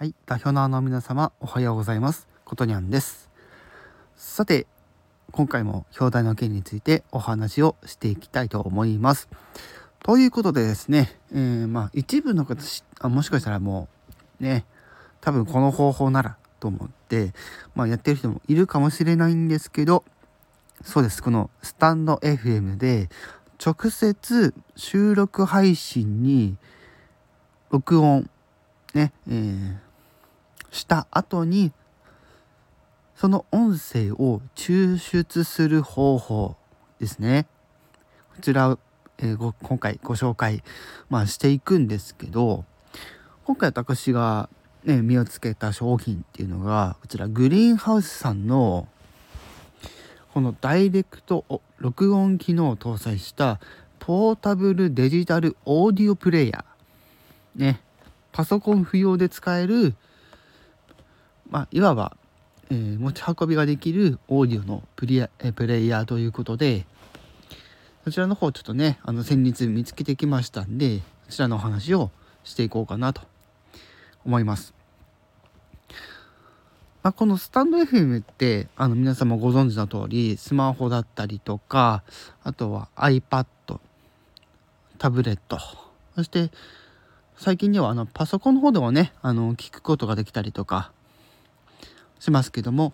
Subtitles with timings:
[0.00, 2.26] はい、代表の皆様おはようございます。
[2.46, 3.28] ことにゃんです。
[4.16, 4.66] さて、
[5.30, 9.28] 今回も表題の件についてお話をしていきたいと思います。
[10.02, 12.62] ということでですね、えー、まあ一部の方
[13.00, 13.88] あもしかしたらも
[14.40, 14.64] うね、
[15.20, 17.34] 多分この方法ならと思って、
[17.74, 20.04] まあ、やってる人もいるかもしれないんですけど、
[20.82, 23.10] そうです、このスタンド FM で
[23.62, 26.56] 直接収録配信に
[27.70, 28.30] 録音
[28.94, 29.89] ね、えー
[30.70, 31.72] した後に
[33.16, 36.56] その音声を抽出する方法
[36.98, 37.46] ですね。
[38.34, 38.78] こちらを、
[39.18, 40.62] えー、ご今回ご紹介、
[41.10, 42.64] まあ、していくんですけど
[43.44, 44.48] 今回私が、
[44.84, 48.88] ね、目をつけた商品っていうのがこちらグリーンハウスさんの
[50.32, 51.44] このダイレクト
[51.78, 53.60] 録音機能を搭載した
[53.98, 57.60] ポータブルデジタルオーディオプレイヤー。
[57.60, 57.80] ね。
[58.32, 59.94] パソコン不要で使える
[61.50, 62.16] まあ、いわば、
[62.70, 66.86] えー、持ち運びができるオーディオのプリえプレイヤーということで、
[68.04, 72.10] そちらの方ちょっとね、あの先日見つけてきましたんで、そちらのお話を
[72.44, 73.22] していこうかなと
[74.24, 74.72] 思います。
[77.02, 82.02] まあ、このスタンド FM ってあの皆様ご存知の通りスマホだったりとか
[82.44, 83.46] あとは iPad
[84.98, 85.58] タブレット
[86.14, 86.50] そして
[87.38, 90.92] 最近ではあのパソコンの方でもねあの聞くことができたりとか
[92.20, 92.92] しますけども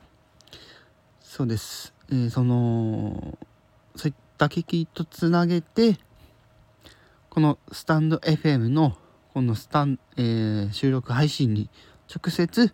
[1.20, 3.36] そうです、えー、その
[3.94, 5.98] そういった機器とつなげて
[7.28, 8.96] このスタンド FM の
[9.34, 11.68] このスタン、えー、収録配信に
[12.08, 12.72] 直接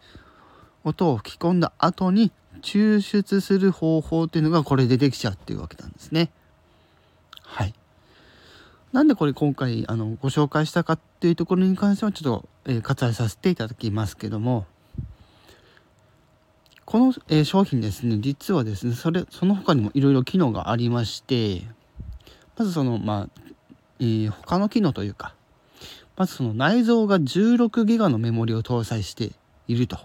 [0.84, 6.31] 音を吹き込んだ後に抽出する方法っていうのがこれでできちゃうっていうわけなんですね。
[7.42, 7.75] はい。
[8.92, 14.66] なんでこれ今回あのご紹介したかっていうところに関してはちょっと、えー、割愛させていただきますけども
[16.92, 21.62] この、えー、商品ですね、実はですね、それ、その他にもいろいろ機能がありまして、
[22.54, 23.42] まずその、まあ、
[23.98, 25.34] えー、他の機能というか、
[26.19, 29.31] まずその内蔵が16ギガのメモリを搭載して
[29.69, 30.00] いると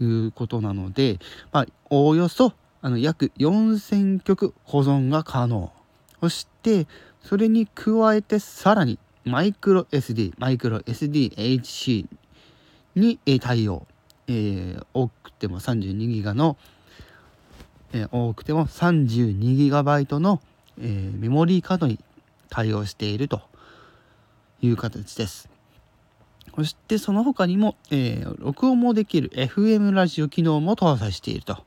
[0.00, 1.18] いうことなので、
[1.50, 2.52] まあ、おおよそ
[2.82, 5.72] あの約4000曲保存が可能。
[6.20, 6.86] そして、
[7.22, 12.06] それに加えてさらにマイクロ SD、マイクロ SDHC
[12.96, 13.86] に対応。
[14.28, 16.56] えー、多くても 32GB の、
[17.92, 20.40] えー、多くても 32GB の、
[20.80, 21.98] えー、メモリーカードに
[22.48, 23.40] 対応していると
[24.60, 25.48] いう形です。
[26.54, 31.64] そしてその他にも、えー、録音もできる FM ラジオ機能も搭載していると。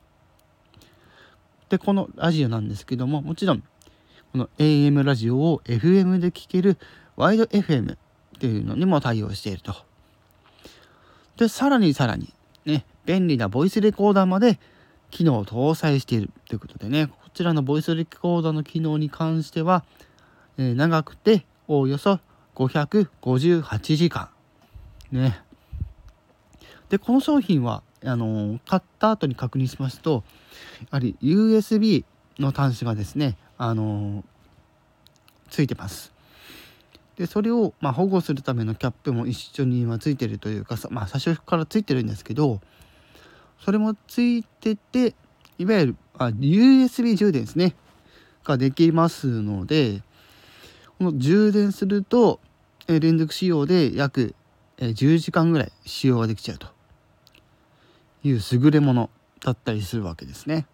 [1.68, 3.60] で、このラジオなんですけども、もちろん、
[4.32, 6.78] この AM ラジオを FM で聴ける
[7.16, 7.98] ワイド FM っ
[8.38, 9.74] ていうのにも対応していると。
[11.36, 12.32] で、さらにさらに、
[13.06, 14.58] 便利なボイスレコーダーまで
[15.10, 19.84] 機能を搭載しているということでね、こちらのボイスレコーダーの機能に関しては、
[20.58, 22.18] え、長くておおよそ
[22.56, 24.28] 558時間。
[25.12, 25.40] ね。
[26.88, 30.24] で、この商品は、あの、買った後に確認しますと、
[30.80, 32.04] やはり USB
[32.38, 34.24] の端子がですね、あのー、
[35.50, 36.16] ついてます。
[37.16, 42.60] でそれをま保護するためのキャップも一緒に今ついてるというかまあ最初からついてるんですけど
[43.60, 45.14] それもついてて
[45.58, 47.74] いわゆるあ USB 充電ですね。
[48.44, 50.02] ができますので
[50.98, 52.40] この充電すると、
[52.88, 54.34] え連続使用で約、
[54.78, 56.68] え10時間ぐらい使用ができちゃうと。
[58.24, 60.66] いう優れものだったりするわけですね。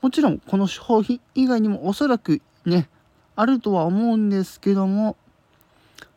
[0.00, 2.88] もちろんこの商品以外にもおそらくね
[3.34, 5.16] あるとは思うんですけども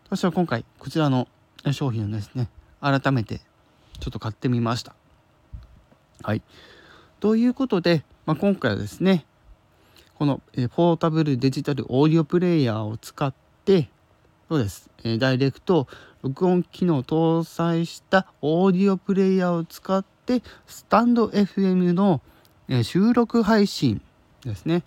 [0.05, 1.27] 私は今回こちらの
[1.71, 2.47] 商品をですね
[2.79, 3.41] 改めて
[3.99, 4.95] ちょっと買ってみました。
[6.23, 6.41] はい。
[7.19, 9.25] ということで、まあ、今回はですね
[10.15, 13.33] この、えポータブルデジタルオーディオプレイヤーを使っ
[13.65, 13.89] て
[14.49, 15.87] そうです、えダイレクト
[16.21, 22.21] 録音機能を搭載したオーディオプレイヤーを使ってスタンド FM の、
[22.67, 24.01] え収録配信
[24.45, 24.83] ですね。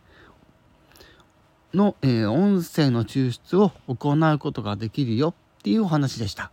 [1.73, 6.53] の、え、音声の抽出を行うことができるよっていうお話でした。